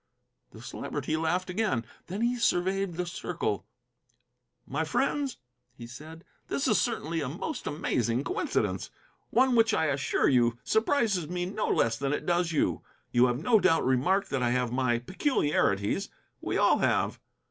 [0.49, 1.85] The Celebrity laughed again.
[2.07, 3.67] Then he surveyed the circle.
[4.65, 5.37] "My friends,"
[5.75, 8.89] he said, "this is certainly a most amazing coincidence;
[9.29, 12.81] one which, I assure you, surprises me no less than it does you.
[13.11, 16.09] You have no doubt remarked that I have my peculiarities.
[16.41, 17.19] We all have.